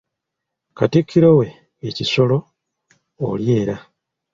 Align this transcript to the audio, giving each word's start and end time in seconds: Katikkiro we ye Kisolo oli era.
Katikkiro 0.77 1.29
we 1.39 1.47
ye 1.83 1.89
Kisolo 1.97 2.37
oli 3.27 3.47
era. 3.61 3.77